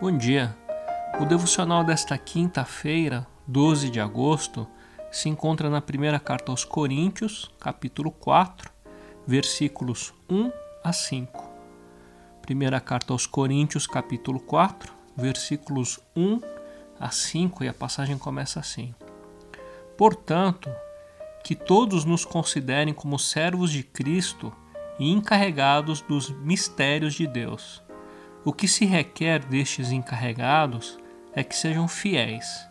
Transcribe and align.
Bom 0.00 0.16
dia. 0.16 0.56
O 1.20 1.26
devocional 1.26 1.84
desta 1.84 2.16
quinta-feira, 2.16 3.26
12 3.46 3.90
de 3.90 4.00
agosto, 4.00 4.66
se 5.12 5.28
encontra 5.28 5.68
na 5.68 5.82
primeira 5.82 6.18
carta 6.18 6.50
aos 6.50 6.64
Coríntios, 6.64 7.50
capítulo 7.60 8.10
4, 8.10 8.72
versículos 9.26 10.14
1 10.26 10.50
a 10.82 10.90
5. 10.90 11.50
Primeira 12.40 12.80
carta 12.80 13.12
aos 13.12 13.26
Coríntios, 13.26 13.86
capítulo 13.86 14.40
4, 14.40 14.90
versículos 15.14 16.00
1 16.16 16.40
a 16.98 17.10
5, 17.10 17.62
e 17.62 17.68
a 17.68 17.74
passagem 17.74 18.16
começa 18.16 18.58
assim: 18.58 18.94
Portanto, 19.98 20.70
que 21.44 21.54
todos 21.54 22.06
nos 22.06 22.24
considerem 22.24 22.94
como 22.94 23.18
servos 23.18 23.70
de 23.70 23.82
Cristo 23.82 24.50
e 24.98 25.12
encarregados 25.12 26.00
dos 26.00 26.30
mistérios 26.30 27.12
de 27.12 27.26
Deus. 27.26 27.82
O 28.42 28.54
que 28.54 28.66
se 28.66 28.86
requer 28.86 29.44
destes 29.44 29.92
encarregados 29.92 30.98
é 31.34 31.44
que 31.44 31.54
sejam 31.54 31.86
fiéis. 31.86 32.66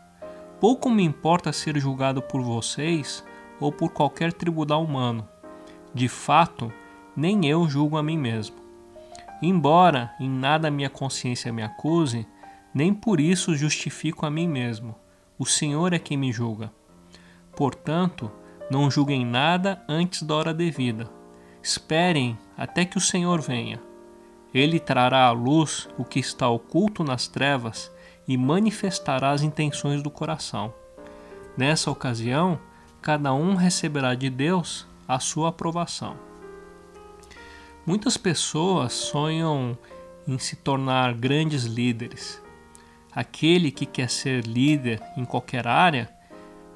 Pouco 0.59 0.89
me 0.89 1.03
importa 1.03 1.53
ser 1.53 1.77
julgado 1.77 2.23
por 2.23 2.41
vocês 2.41 3.23
ou 3.59 3.71
por 3.71 3.91
qualquer 3.91 4.33
tribunal 4.33 4.83
humano. 4.83 5.27
De 5.93 6.07
fato, 6.07 6.73
nem 7.15 7.45
eu 7.45 7.69
julgo 7.69 7.97
a 7.97 8.03
mim 8.03 8.17
mesmo. 8.17 8.55
Embora 9.43 10.11
em 10.19 10.27
nada 10.27 10.71
minha 10.71 10.89
consciência 10.89 11.53
me 11.53 11.61
acuse, 11.61 12.27
nem 12.73 12.91
por 12.91 13.19
isso 13.19 13.55
justifico 13.55 14.25
a 14.25 14.29
mim 14.31 14.47
mesmo. 14.47 14.95
O 15.37 15.45
Senhor 15.45 15.93
é 15.93 15.99
quem 15.99 16.17
me 16.17 16.31
julga. 16.31 16.73
Portanto, 17.55 18.31
não 18.71 18.89
julguem 18.89 19.23
nada 19.23 19.83
antes 19.87 20.23
da 20.23 20.33
hora 20.33 20.53
devida. 20.53 21.09
Esperem 21.61 22.37
até 22.57 22.85
que 22.85 22.97
o 22.97 23.01
Senhor 23.01 23.39
venha. 23.39 23.88
Ele 24.53 24.79
trará 24.79 25.25
à 25.25 25.31
luz 25.31 25.87
o 25.97 26.03
que 26.03 26.19
está 26.19 26.49
oculto 26.49 27.03
nas 27.03 27.27
trevas 27.27 27.91
e 28.27 28.37
manifestará 28.37 29.31
as 29.31 29.41
intenções 29.41 30.01
do 30.01 30.09
coração. 30.09 30.73
Nessa 31.57 31.91
ocasião, 31.91 32.59
cada 33.01 33.33
um 33.33 33.55
receberá 33.55 34.15
de 34.15 34.29
Deus 34.29 34.87
a 35.07 35.19
sua 35.19 35.49
aprovação. 35.49 36.15
Muitas 37.85 38.17
pessoas 38.17 38.93
sonham 38.93 39.77
em 40.27 40.37
se 40.37 40.55
tornar 40.55 41.13
grandes 41.13 41.63
líderes. 41.63 42.41
Aquele 43.11 43.71
que 43.71 43.85
quer 43.85 44.09
ser 44.09 44.45
líder 44.45 45.01
em 45.17 45.25
qualquer 45.25 45.67
área 45.67 46.09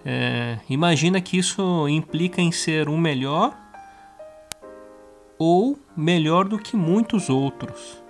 é, 0.06 0.60
imagina 0.70 1.22
que 1.22 1.38
isso 1.38 1.88
implica 1.88 2.42
em 2.42 2.52
ser 2.52 2.90
o 2.90 2.98
melhor 2.98 3.56
ou 5.38 5.80
melhor 5.96 6.48
do 6.48 6.58
que 6.58 6.76
muitos 6.76 7.30
outros, 7.30 8.04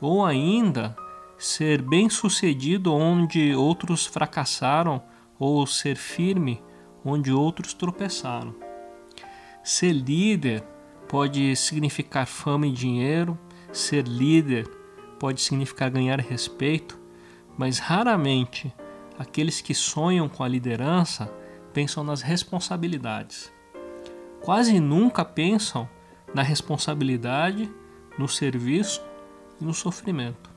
ou 0.00 0.24
ainda 0.24 0.96
ser 1.38 1.82
bem-sucedido 1.82 2.92
onde 2.92 3.54
outros 3.54 4.06
fracassaram, 4.06 5.02
ou 5.38 5.66
ser 5.66 5.96
firme 5.96 6.62
onde 7.04 7.32
outros 7.32 7.74
tropeçaram. 7.74 8.54
Ser 9.62 9.92
líder 9.92 10.62
pode 11.08 11.54
significar 11.56 12.26
fama 12.26 12.66
e 12.66 12.72
dinheiro, 12.72 13.38
ser 13.72 14.06
líder 14.06 14.68
pode 15.18 15.40
significar 15.40 15.90
ganhar 15.90 16.20
respeito, 16.20 16.98
mas 17.58 17.78
raramente 17.78 18.72
aqueles 19.18 19.60
que 19.60 19.74
sonham 19.74 20.28
com 20.28 20.42
a 20.42 20.48
liderança 20.48 21.32
pensam 21.72 22.04
nas 22.04 22.22
responsabilidades. 22.22 23.52
Quase 24.40 24.78
nunca 24.80 25.24
pensam 25.24 25.88
na 26.34 26.42
responsabilidade, 26.42 27.70
no 28.18 28.28
serviço 28.28 29.00
e 29.60 29.64
no 29.64 29.72
sofrimento. 29.72 30.50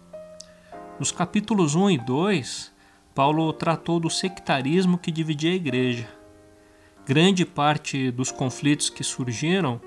Nos 0.99 1.11
capítulos 1.11 1.75
1 1.75 1.91
e 1.91 1.97
2, 1.99 2.73
Paulo 3.13 3.53
tratou 3.53 3.99
do 3.99 4.09
sectarismo 4.09 4.97
que 4.97 5.11
dividia 5.11 5.51
a 5.51 5.55
igreja. 5.55 6.09
Grande 7.05 7.45
parte 7.45 8.11
dos 8.11 8.31
conflitos 8.31 8.89
que 8.89 9.03
surgiram 9.03 9.79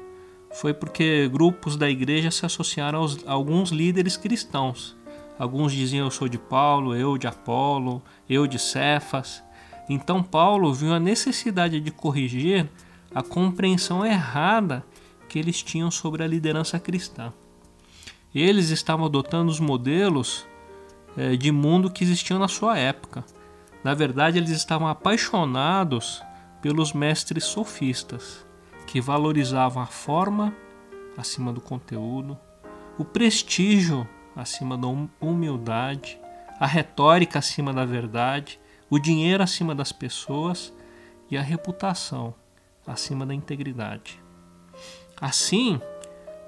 foi 0.53 0.73
porque 0.73 1.29
grupos 1.29 1.77
da 1.77 1.91
igreja 1.91 2.31
se 2.31 2.47
associaram 2.47 3.05
a 3.27 3.33
alguns 3.33 3.71
líderes 3.71 4.17
cristãos. 4.17 4.97
Alguns 5.39 5.73
diziam 5.73 6.07
eu 6.07 6.11
sou 6.11 6.29
de 6.29 6.39
Paulo, 6.39 6.95
eu 6.95 7.17
de 7.19 7.27
Apolo, 7.27 8.03
eu 8.29 8.47
de 8.47 8.59
Cefas. 8.59 9.43
Então 9.89 10.23
Paulo 10.23 10.73
viu 10.73 10.93
a 10.93 11.01
necessidade 11.01 11.81
de 11.81 11.91
corrigir 11.91 12.69
a 13.15 13.23
compreensão 13.23 14.05
errada 14.05 14.85
que 15.31 15.39
eles 15.39 15.63
tinham 15.63 15.93
sobre 15.93 16.25
a 16.25 16.27
liderança 16.27 16.79
cristã. 16.81 17.33
Eles 18.35 18.71
estavam 18.71 19.07
adotando 19.07 19.51
os 19.51 19.61
modelos 19.61 20.45
é, 21.17 21.37
de 21.37 21.53
mundo 21.53 21.91
que 21.91 22.03
existiam 22.03 22.39
na 22.39 22.49
sua 22.49 22.77
época. 22.77 23.25
Na 23.85 23.95
verdade, 23.95 24.39
eles 24.39 24.51
estavam 24.51 24.89
apaixonados 24.89 26.21
pelos 26.61 26.93
mestres 26.93 27.45
sofistas, 27.45 28.45
que 28.89 29.01
valorizavam 29.01 29.81
a 29.81 29.87
forma 29.87 30.53
acima 31.17 31.53
do 31.53 31.61
conteúdo, 31.61 32.37
o 32.99 33.05
prestígio 33.05 34.07
acima 34.35 34.77
da 34.77 34.89
hum, 34.89 35.09
humildade, 35.21 36.19
a 36.59 36.67
retórica 36.67 37.39
acima 37.39 37.73
da 37.73 37.85
verdade, 37.85 38.59
o 38.91 38.99
dinheiro 38.99 39.45
acima 39.45 39.77
das 39.77 39.93
pessoas 39.93 40.73
e 41.31 41.37
a 41.37 41.43
reputação 41.43 42.35
acima 42.85 43.25
da 43.25 43.33
integridade. 43.33 44.21
Assim, 45.21 45.81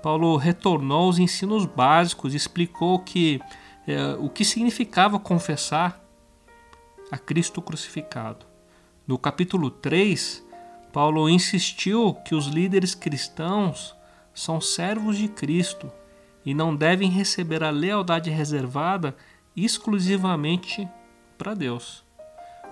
Paulo 0.02 0.36
retornou 0.36 1.06
aos 1.06 1.18
ensinos 1.18 1.66
básicos 1.66 2.32
e 2.32 2.36
explicou 2.36 2.98
que 2.98 3.40
é, 3.86 4.14
o 4.18 4.28
que 4.28 4.44
significava 4.44 5.18
confessar 5.18 6.02
a 7.10 7.18
Cristo 7.18 7.60
crucificado. 7.60 8.46
No 9.06 9.18
capítulo 9.18 9.70
3, 9.70 10.46
Paulo 10.92 11.28
insistiu 11.28 12.14
que 12.14 12.34
os 12.34 12.46
líderes 12.46 12.94
cristãos 12.94 13.94
são 14.32 14.60
servos 14.60 15.18
de 15.18 15.28
Cristo 15.28 15.92
e 16.44 16.54
não 16.54 16.74
devem 16.74 17.10
receber 17.10 17.62
a 17.62 17.70
lealdade 17.70 18.30
reservada 18.30 19.16
exclusivamente 19.54 20.88
para 21.36 21.54
Deus. 21.54 22.04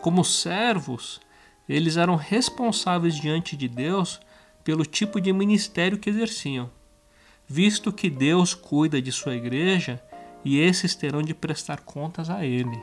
Como 0.01 0.25
servos, 0.25 1.21
eles 1.69 1.97
eram 1.97 2.17
responsáveis 2.17 3.15
diante 3.15 3.57
de 3.57 3.69
Deus 3.69 4.21
pelo 4.65 4.85
tipo 4.85 5.21
de 5.21 5.33
ministério 5.33 5.99
que 5.99 6.11
exerciam, 6.11 6.71
visto 7.47 7.93
que 7.93 8.11
Deus 8.11 8.55
cuida 8.55 9.01
de 9.01 9.11
sua 9.11 9.35
igreja 9.35 10.03
e 10.45 10.59
esses 10.59 10.95
terão 10.95 11.23
de 11.23 11.35
prestar 11.35 11.81
contas 11.81 12.31
a 12.31 12.45
Ele. 12.45 12.81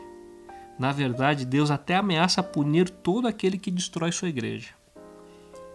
Na 0.78 0.92
verdade, 0.92 1.46
Deus 1.46 1.72
até 1.72 1.96
ameaça 1.96 2.44
punir 2.44 2.90
todo 2.90 3.28
aquele 3.28 3.58
que 3.58 3.72
destrói 3.72 4.12
sua 4.12 4.30
igreja. 4.30 4.70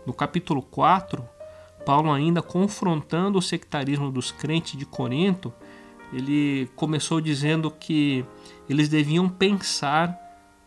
No 0.07 0.13
capítulo 0.13 0.63
4, 0.63 1.25
Paulo, 1.85 2.13
ainda 2.13 2.41
confrontando 2.41 3.39
o 3.39 3.43
sectarismo 3.43 4.11
dos 4.11 4.31
crentes 4.31 4.79
de 4.79 4.87
Corinto, 4.87 5.53
ele 6.13 6.69
começou 6.77 7.21
dizendo 7.21 7.71
que 7.71 8.25
eles 8.69 8.89
deviam 8.89 9.29
pensar 9.29 10.17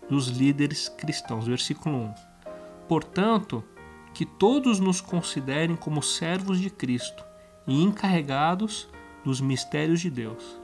dos 0.10 0.28
líderes 0.28 0.90
cristãos. 0.90 1.48
Versículo 1.48 1.96
1. 1.96 2.14
Portanto, 2.88 3.64
que 4.16 4.26
todos 4.26 4.80
nos 4.80 5.02
considerem 5.02 5.76
como 5.76 6.02
servos 6.02 6.58
de 6.62 6.70
Cristo 6.70 7.22
e 7.68 7.84
encarregados 7.84 8.88
dos 9.26 9.42
mistérios 9.42 10.00
de 10.00 10.10
Deus. 10.10 10.58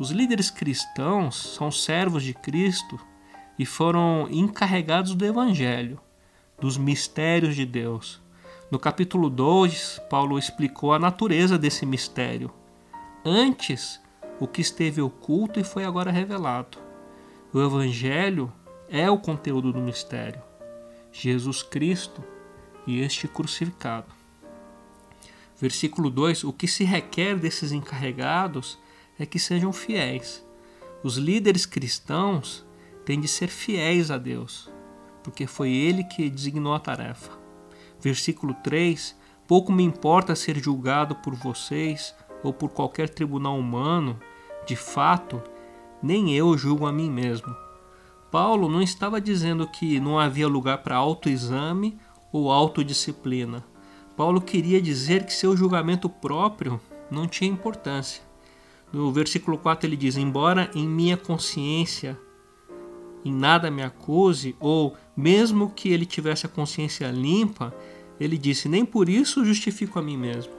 Os 0.00 0.10
líderes 0.10 0.50
cristãos 0.50 1.54
são 1.54 1.70
servos 1.70 2.24
de 2.24 2.34
Cristo 2.34 2.98
e 3.56 3.64
foram 3.64 4.26
encarregados 4.28 5.14
do 5.14 5.24
Evangelho, 5.24 6.00
dos 6.60 6.76
mistérios 6.76 7.54
de 7.54 7.64
Deus. 7.64 8.20
No 8.68 8.80
capítulo 8.80 9.30
2, 9.30 10.00
Paulo 10.10 10.36
explicou 10.36 10.92
a 10.92 10.98
natureza 10.98 11.56
desse 11.56 11.86
mistério. 11.86 12.52
Antes, 13.24 14.00
o 14.40 14.48
que 14.48 14.60
esteve 14.60 15.00
oculto 15.00 15.60
e 15.60 15.64
foi 15.64 15.84
agora 15.84 16.10
revelado. 16.10 16.78
O 17.54 17.60
Evangelho 17.60 18.52
é 18.88 19.08
o 19.08 19.18
conteúdo 19.18 19.72
do 19.72 19.78
mistério. 19.78 20.42
Jesus 21.12 21.62
Cristo 21.62 22.24
e 22.86 23.00
este 23.00 23.28
crucificado. 23.28 24.06
Versículo 25.60 26.10
2: 26.10 26.44
O 26.44 26.52
que 26.52 26.66
se 26.66 26.84
requer 26.84 27.38
desses 27.38 27.72
encarregados 27.72 28.78
é 29.18 29.24
que 29.24 29.38
sejam 29.38 29.72
fiéis. 29.72 30.44
Os 31.02 31.16
líderes 31.16 31.66
cristãos 31.66 32.64
têm 33.04 33.20
de 33.20 33.28
ser 33.28 33.48
fiéis 33.48 34.10
a 34.10 34.18
Deus, 34.18 34.70
porque 35.22 35.46
foi 35.46 35.70
Ele 35.70 36.04
que 36.04 36.28
designou 36.28 36.74
a 36.74 36.80
tarefa. 36.80 37.30
Versículo 38.00 38.54
3: 38.54 39.16
Pouco 39.46 39.72
me 39.72 39.84
importa 39.84 40.34
ser 40.34 40.58
julgado 40.58 41.14
por 41.16 41.34
vocês 41.34 42.14
ou 42.42 42.52
por 42.52 42.70
qualquer 42.70 43.08
tribunal 43.08 43.56
humano, 43.56 44.18
de 44.66 44.74
fato, 44.74 45.42
nem 46.02 46.34
eu 46.34 46.56
julgo 46.58 46.86
a 46.86 46.92
mim 46.92 47.10
mesmo. 47.10 47.54
Paulo 48.30 48.68
não 48.68 48.80
estava 48.82 49.20
dizendo 49.20 49.68
que 49.68 50.00
não 50.00 50.18
havia 50.18 50.48
lugar 50.48 50.78
para 50.78 50.96
autoexame 50.96 51.98
ou 52.32 52.50
autodisciplina. 52.50 53.64
Paulo 54.16 54.40
queria 54.40 54.80
dizer 54.80 55.24
que 55.26 55.32
seu 55.32 55.56
julgamento 55.56 56.08
próprio 56.08 56.80
não 57.10 57.28
tinha 57.28 57.50
importância. 57.50 58.22
No 58.92 59.12
versículo 59.12 59.58
4 59.58 59.86
ele 59.86 59.96
diz: 59.96 60.16
Embora 60.16 60.70
em 60.74 60.86
minha 60.86 61.16
consciência 61.16 62.18
em 63.24 63.32
nada 63.32 63.70
me 63.70 63.82
acuse, 63.82 64.56
ou 64.58 64.96
mesmo 65.16 65.70
que 65.70 65.88
ele 65.88 66.04
tivesse 66.04 66.44
a 66.46 66.48
consciência 66.48 67.10
limpa, 67.10 67.74
ele 68.18 68.36
disse: 68.36 68.68
Nem 68.68 68.84
por 68.84 69.08
isso 69.08 69.44
justifico 69.44 69.98
a 69.98 70.02
mim 70.02 70.16
mesmo. 70.16 70.52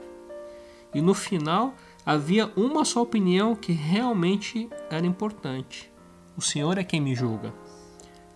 E 0.94 1.00
no 1.00 1.14
final 1.14 1.74
havia 2.06 2.50
uma 2.56 2.84
só 2.84 3.02
opinião 3.02 3.54
que 3.54 3.72
realmente 3.72 4.68
era 4.90 5.06
importante: 5.06 5.90
O 6.36 6.40
Senhor 6.40 6.78
é 6.78 6.84
quem 6.84 7.00
me 7.00 7.14
julga. 7.14 7.52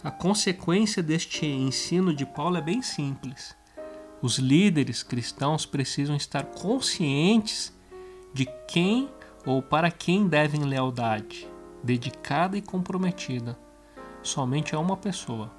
A 0.03 0.11
consequência 0.11 1.03
deste 1.03 1.45
ensino 1.45 2.15
de 2.15 2.25
Paulo 2.25 2.56
é 2.56 2.62
bem 2.62 2.83
simples. 2.83 3.56
Os 4.23 4.39
líderes 4.39 5.03
cristãos 5.03 5.67
precisam 5.67 6.15
estar 6.15 6.45
conscientes 6.45 7.77
de 8.33 8.47
quem 8.69 9.09
ou 9.45 9.61
para 9.61 9.91
quem 9.91 10.29
devem 10.29 10.62
lealdade, 10.62 11.49
dedicada 11.83 12.56
e 12.56 12.62
comprometida 12.62 13.59
somente 14.23 14.75
a 14.75 14.79
uma 14.79 14.97
pessoa: 14.97 15.50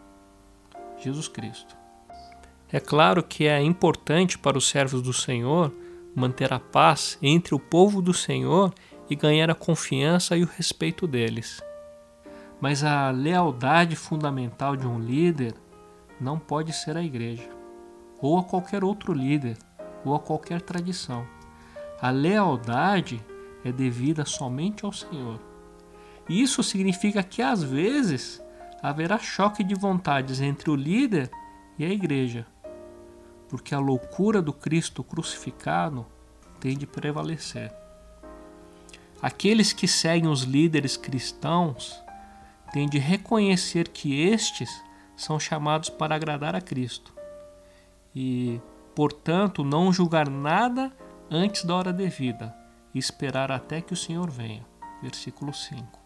Jesus 0.98 1.28
Cristo. 1.28 1.76
É 2.72 2.80
claro 2.80 3.24
que 3.24 3.46
é 3.46 3.62
importante 3.62 4.38
para 4.38 4.58
os 4.58 4.70
servos 4.70 5.02
do 5.02 5.12
Senhor 5.12 5.74
manter 6.16 6.54
a 6.54 6.60
paz 6.60 7.18
entre 7.22 7.56
o 7.56 7.60
povo 7.60 8.02
do 8.02 8.14
Senhor 8.14 8.74
e 9.10 9.16
ganhar 9.16 9.50
a 9.50 9.56
confiança 9.56 10.38
e 10.38 10.44
o 10.44 10.48
respeito 10.48 11.08
deles. 11.08 11.62
Mas 12.60 12.84
a 12.84 13.10
lealdade 13.10 13.96
fundamental 13.96 14.76
de 14.76 14.86
um 14.86 15.00
líder 15.00 15.56
não 16.20 16.38
pode 16.38 16.74
ser 16.74 16.98
a 16.98 17.04
igreja, 17.04 17.50
ou 18.22 18.38
a 18.38 18.44
qualquer 18.44 18.84
outro 18.84 19.14
líder, 19.14 19.58
ou 20.04 20.14
a 20.14 20.20
qualquer 20.20 20.62
tradição. 20.62 21.26
A 22.02 22.10
lealdade 22.10 23.24
é 23.64 23.72
devida 23.72 24.26
somente 24.26 24.86
ao 24.86 24.92
Senhor. 24.92 25.40
Isso 26.28 26.62
significa 26.62 27.24
que 27.24 27.42
às 27.42 27.64
vezes 27.64 28.42
haverá 28.82 29.18
choque 29.18 29.64
de 29.64 29.76
vontades 29.76 30.40
entre 30.42 30.70
o 30.70 30.76
líder 30.76 31.30
e 31.78 31.86
a 31.86 31.90
igreja, 31.90 32.46
porque 33.48 33.74
a 33.74 33.80
loucura 33.80 34.42
do 34.42 34.54
Cristo 34.54 35.04
crucificado 35.04 36.06
tem 36.60 36.78
de 36.78 36.86
prevalecer. 36.86 37.74
Aqueles 39.22 39.74
que 39.74 39.88
seguem 39.88 40.30
os 40.30 40.44
líderes 40.44 40.96
cristãos 40.96 42.02
têm 42.72 42.88
de 42.88 42.98
reconhecer 42.98 43.90
que 43.90 44.22
estes 44.22 44.70
são 45.16 45.40
chamados 45.40 45.90
para 45.90 46.16
agradar 46.16 46.56
a 46.56 46.62
Cristo 46.62 47.14
e, 48.16 48.60
portanto, 48.96 49.64
não 49.64 49.92
julgar 49.92 50.30
nada 50.30 50.92
antes 51.30 51.64
da 51.64 51.76
hora 51.76 51.94
devida 51.94 52.56
e 52.94 53.00
esperar 53.00 53.52
até 53.52 53.82
que 53.82 53.94
o 53.94 53.98
Senhor 53.98 54.30
venha. 54.30 54.66
Versículo 55.02 55.54
5. 55.54 56.00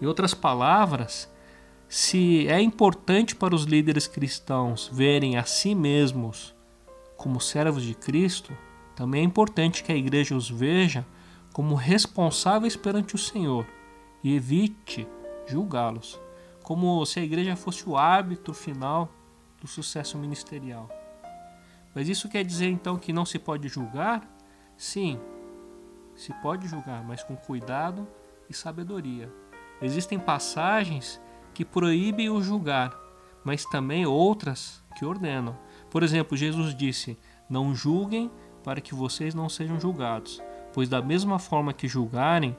Em 0.00 0.06
outras 0.06 0.34
palavras, 0.34 1.30
se 1.88 2.48
é 2.48 2.60
importante 2.60 3.36
para 3.36 3.54
os 3.54 3.64
líderes 3.64 4.06
cristãos 4.06 4.88
verem 4.92 5.36
a 5.36 5.44
si 5.44 5.74
mesmos 5.74 6.54
como 7.16 7.40
servos 7.40 7.82
de 7.82 7.94
Cristo, 7.94 8.56
também 8.96 9.20
é 9.20 9.24
importante 9.24 9.84
que 9.84 9.92
a 9.92 9.96
igreja 9.96 10.34
os 10.34 10.48
veja 10.48 11.06
como 11.52 11.74
responsáveis 11.74 12.76
perante 12.76 13.14
o 13.14 13.18
Senhor 13.18 13.66
e 14.24 14.34
evite 14.34 15.06
julgá-los, 15.46 16.20
como 16.62 17.04
se 17.04 17.20
a 17.20 17.22
igreja 17.22 17.56
fosse 17.56 17.88
o 17.88 17.96
árbitro 17.96 18.54
final 18.54 19.08
do 19.60 19.66
sucesso 19.66 20.18
ministerial. 20.18 20.88
Mas 21.94 22.08
isso 22.08 22.28
quer 22.28 22.44
dizer 22.44 22.68
então 22.68 22.96
que 22.96 23.12
não 23.12 23.24
se 23.24 23.38
pode 23.38 23.68
julgar? 23.68 24.28
Sim, 24.76 25.20
se 26.14 26.32
pode 26.34 26.66
julgar, 26.68 27.04
mas 27.04 27.22
com 27.22 27.36
cuidado 27.36 28.06
e 28.48 28.54
sabedoria. 28.54 29.32
Existem 29.80 30.18
passagens 30.18 31.20
que 31.54 31.64
proíbem 31.64 32.30
o 32.30 32.40
julgar, 32.40 32.96
mas 33.44 33.64
também 33.64 34.06
outras 34.06 34.82
que 34.96 35.04
ordenam. 35.04 35.58
Por 35.90 36.02
exemplo, 36.02 36.36
Jesus 36.36 36.74
disse: 36.74 37.18
Não 37.48 37.74
julguem 37.74 38.30
para 38.62 38.80
que 38.80 38.94
vocês 38.94 39.34
não 39.34 39.48
sejam 39.48 39.78
julgados, 39.78 40.42
pois 40.72 40.88
da 40.88 41.02
mesma 41.02 41.38
forma 41.38 41.72
que 41.72 41.88
julgarem, 41.88 42.56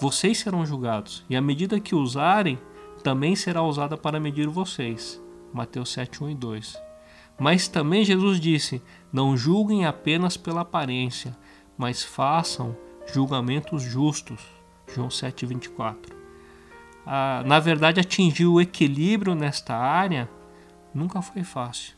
vocês 0.00 0.38
serão 0.38 0.64
julgados, 0.66 1.24
e 1.28 1.36
a 1.36 1.40
medida 1.40 1.80
que 1.80 1.94
usarem 1.94 2.58
também 3.02 3.36
será 3.36 3.62
usada 3.62 3.96
para 3.96 4.20
medir 4.20 4.48
vocês. 4.48 5.22
Mateus 5.52 5.92
7, 5.92 6.24
1 6.24 6.30
e 6.30 6.34
2. 6.34 6.82
Mas 7.38 7.68
também 7.68 8.04
Jesus 8.04 8.40
disse: 8.40 8.82
Não 9.12 9.36
julguem 9.36 9.84
apenas 9.84 10.36
pela 10.36 10.62
aparência, 10.62 11.36
mas 11.76 12.02
façam 12.02 12.76
julgamentos 13.12 13.82
justos. 13.82 14.40
João 14.94 15.10
7, 15.10 15.46
24 15.46 16.24
a, 17.06 17.42
na 17.44 17.60
verdade, 17.60 18.00
atingir 18.00 18.46
o 18.46 18.60
equilíbrio 18.60 19.34
nesta 19.34 19.76
área 19.76 20.28
nunca 20.94 21.20
foi 21.20 21.42
fácil. 21.42 21.94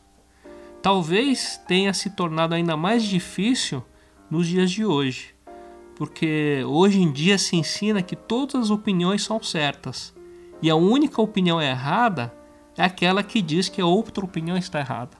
Talvez 0.81 1.59
tenha 1.67 1.93
se 1.93 2.09
tornado 2.11 2.53
ainda 2.53 2.77
mais 2.77 3.03
difícil 3.03 3.83
nos 4.29 4.47
dias 4.47 4.69
de 4.69 4.85
hoje, 4.85 5.33
porque 5.97 6.63
hoje 6.63 7.01
em 7.01 7.11
dia 7.11 7.39
se 7.39 7.55
ensina 7.55 8.03
que 8.03 8.15
todas 8.15 8.55
as 8.55 8.69
opiniões 8.69 9.23
são 9.23 9.41
certas 9.41 10.13
e 10.61 10.69
a 10.69 10.75
única 10.75 11.19
opinião 11.19 11.59
errada 11.59 12.31
é 12.77 12.83
aquela 12.83 13.23
que 13.23 13.41
diz 13.41 13.67
que 13.67 13.81
a 13.81 13.85
outra 13.85 14.23
opinião 14.23 14.55
está 14.55 14.79
errada. 14.79 15.17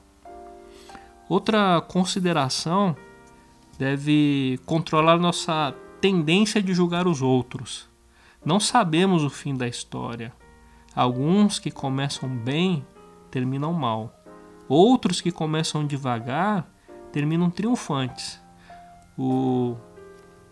Outra 1.28 1.80
consideração 1.80 2.96
deve 3.76 4.60
controlar 4.64 5.18
nossa 5.18 5.74
tendência 6.00 6.62
de 6.62 6.72
julgar 6.72 7.08
os 7.08 7.22
outros. 7.22 7.88
Não 8.44 8.60
sabemos 8.60 9.24
o 9.24 9.30
fim 9.30 9.56
da 9.56 9.66
história. 9.66 10.32
Alguns 10.94 11.58
que 11.58 11.72
começam 11.72 12.28
bem 12.28 12.86
terminam 13.32 13.72
mal. 13.72 14.14
Outros 14.68 15.20
que 15.20 15.32
começam 15.32 15.84
devagar 15.84 16.70
terminam 17.10 17.50
triunfantes. 17.50 18.40
O 19.18 19.76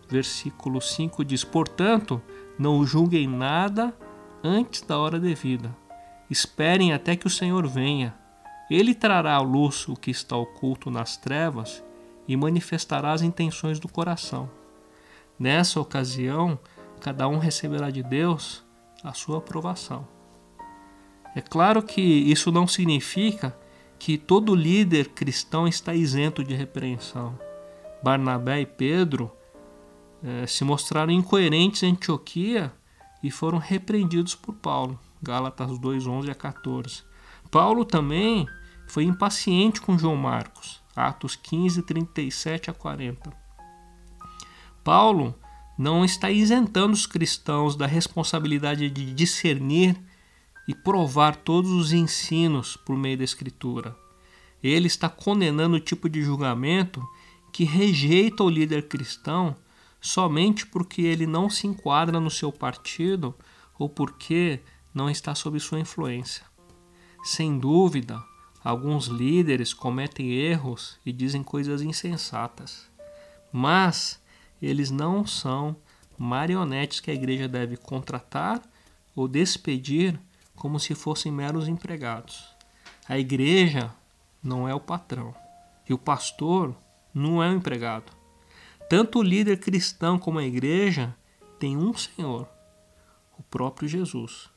versículo 0.09 0.81
5 0.81 1.23
diz: 1.25 1.43
Portanto, 1.43 2.21
não 2.57 2.85
julguem 2.85 3.27
nada 3.27 3.95
antes 4.43 4.81
da 4.81 4.97
hora 4.97 5.19
devida. 5.19 5.75
Esperem 6.29 6.93
até 6.93 7.15
que 7.15 7.27
o 7.27 7.29
Senhor 7.29 7.67
venha. 7.67 8.15
Ele 8.69 8.93
trará 8.93 9.35
à 9.35 9.39
luz 9.39 9.87
o 9.87 9.95
que 9.95 10.11
está 10.11 10.35
oculto 10.35 10.91
nas 10.91 11.15
trevas 11.15 11.83
e 12.27 12.35
manifestará 12.35 13.13
as 13.13 13.21
intenções 13.21 13.79
do 13.79 13.87
coração. 13.87 14.49
Nessa 15.39 15.79
ocasião, 15.79 16.59
cada 16.99 17.27
um 17.27 17.37
receberá 17.37 17.89
de 17.89 18.03
Deus 18.03 18.65
a 19.03 19.13
sua 19.13 19.37
aprovação. 19.37 20.07
É 21.35 21.41
claro 21.41 21.81
que 21.83 22.01
isso 22.01 22.51
não 22.51 22.67
significa 22.67 23.55
que 23.99 24.17
todo 24.17 24.55
líder 24.55 25.09
cristão 25.09 25.67
está 25.67 25.93
isento 25.93 26.43
de 26.43 26.53
repreensão. 26.55 27.39
Barnabé 28.03 28.61
e 28.61 28.65
Pedro 28.65 29.31
eh, 30.23 30.47
se 30.47 30.63
mostraram 30.63 31.11
incoerentes 31.11 31.83
em 31.83 31.91
Antioquia 31.91 32.73
e 33.21 33.31
foram 33.31 33.57
repreendidos 33.57 34.35
por 34.35 34.53
Paulo. 34.53 34.99
Gálatas 35.21 35.77
2, 35.79 36.07
11 36.07 36.31
a 36.31 36.35
14. 36.35 37.03
Paulo 37.49 37.85
também 37.85 38.47
foi 38.87 39.03
impaciente 39.03 39.81
com 39.81 39.97
João 39.97 40.15
Marcos. 40.15 40.81
Atos 40.95 41.35
15, 41.35 41.83
37 41.83 42.69
a 42.69 42.73
40. 42.73 43.31
Paulo 44.83 45.35
não 45.77 46.03
está 46.03 46.31
isentando 46.31 46.93
os 46.93 47.05
cristãos 47.05 47.75
da 47.75 47.85
responsabilidade 47.85 48.89
de 48.89 49.13
discernir 49.13 49.99
e 50.67 50.73
provar 50.73 51.35
todos 51.35 51.71
os 51.71 51.93
ensinos 51.93 52.75
por 52.75 52.97
meio 52.97 53.17
da 53.17 53.23
Escritura. 53.23 53.95
Ele 54.61 54.87
está 54.87 55.07
condenando 55.07 55.75
o 55.75 55.79
tipo 55.79 56.09
de 56.09 56.21
julgamento 56.21 57.05
que 57.53 57.63
rejeita 57.63 58.43
o 58.43 58.49
líder 58.49 58.87
cristão 58.87 59.55
somente 59.99 60.65
porque 60.65 61.01
ele 61.01 61.25
não 61.25 61.49
se 61.49 61.67
enquadra 61.67 62.19
no 62.19 62.29
seu 62.29 62.51
partido 62.51 63.35
ou 63.77 63.89
porque 63.89 64.61
não 64.93 65.09
está 65.09 65.35
sob 65.35 65.59
sua 65.59 65.79
influência. 65.79 66.43
Sem 67.23 67.59
dúvida, 67.59 68.23
alguns 68.63 69.07
líderes 69.07 69.73
cometem 69.73 70.31
erros 70.31 70.99
e 71.05 71.11
dizem 71.11 71.43
coisas 71.43 71.81
insensatas, 71.81 72.89
mas 73.51 74.21
eles 74.61 74.89
não 74.89 75.25
são 75.25 75.75
marionetes 76.17 76.99
que 76.99 77.11
a 77.11 77.13
igreja 77.13 77.47
deve 77.47 77.77
contratar 77.77 78.61
ou 79.15 79.27
despedir 79.27 80.19
como 80.55 80.79
se 80.79 80.95
fossem 80.95 81.31
meros 81.31 81.67
empregados. 81.67 82.55
A 83.07 83.17
igreja 83.17 83.93
não 84.41 84.67
é 84.67 84.73
o 84.73 84.79
patrão 84.79 85.33
e 85.87 85.93
o 85.93 85.97
pastor 85.97 86.75
não 87.13 87.41
é 87.41 87.49
o 87.49 87.53
empregado. 87.53 88.16
Tanto 88.89 89.19
o 89.19 89.23
líder 89.23 89.57
cristão 89.59 90.17
como 90.17 90.39
a 90.39 90.45
igreja 90.45 91.13
têm 91.59 91.75
um 91.75 91.93
Senhor, 91.93 92.47
o 93.37 93.43
próprio 93.43 93.87
Jesus. 93.87 94.49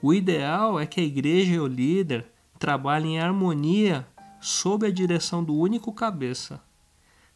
O 0.00 0.14
ideal 0.14 0.78
é 0.78 0.86
que 0.86 1.00
a 1.00 1.04
igreja 1.04 1.54
e 1.54 1.60
o 1.60 1.66
líder 1.66 2.26
trabalhem 2.58 3.16
em 3.16 3.20
harmonia 3.20 4.06
sob 4.40 4.86
a 4.86 4.90
direção 4.90 5.42
do 5.42 5.54
único 5.54 5.92
cabeça. 5.92 6.62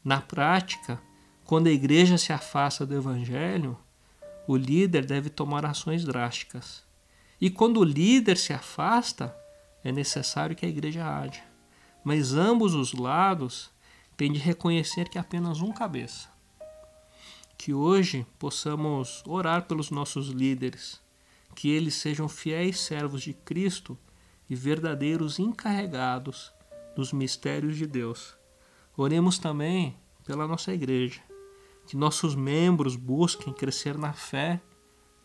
Na 0.04 0.20
prática, 0.20 1.00
quando 1.44 1.66
a 1.66 1.72
igreja 1.72 2.16
se 2.16 2.32
afasta 2.32 2.86
do 2.86 2.94
evangelho, 2.94 3.76
o 4.46 4.56
líder 4.56 5.04
deve 5.04 5.30
tomar 5.30 5.66
ações 5.66 6.04
drásticas. 6.04 6.84
E 7.40 7.50
quando 7.50 7.80
o 7.80 7.84
líder 7.84 8.36
se 8.36 8.52
afasta, 8.52 9.34
é 9.82 9.90
necessário 9.90 10.54
que 10.54 10.64
a 10.64 10.68
igreja 10.68 11.04
haja. 11.04 11.42
Mas 12.04 12.34
ambos 12.34 12.74
os 12.74 12.92
lados 12.92 13.70
têm 14.20 14.30
de 14.30 14.38
reconhecer 14.38 15.08
que 15.08 15.16
é 15.16 15.20
apenas 15.22 15.62
um 15.62 15.72
cabeça. 15.72 16.28
Que 17.56 17.72
hoje 17.72 18.26
possamos 18.38 19.22
orar 19.26 19.66
pelos 19.66 19.90
nossos 19.90 20.28
líderes, 20.28 21.00
que 21.54 21.70
eles 21.70 21.94
sejam 21.94 22.28
fiéis 22.28 22.78
servos 22.80 23.22
de 23.22 23.32
Cristo 23.32 23.96
e 24.46 24.54
verdadeiros 24.54 25.38
encarregados 25.38 26.52
dos 26.94 27.14
mistérios 27.14 27.78
de 27.78 27.86
Deus. 27.86 28.36
Oremos 28.94 29.38
também 29.38 29.96
pela 30.26 30.46
nossa 30.46 30.70
igreja, 30.70 31.22
que 31.86 31.96
nossos 31.96 32.34
membros 32.34 32.96
busquem 32.96 33.54
crescer 33.54 33.96
na 33.96 34.12
fé, 34.12 34.60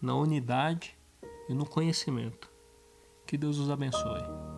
na 0.02 0.16
unidade 0.16 0.98
e 1.50 1.54
no 1.54 1.66
conhecimento. 1.66 2.50
Que 3.28 3.38
Deus 3.38 3.58
os 3.58 3.70
abençoe. 3.70 4.55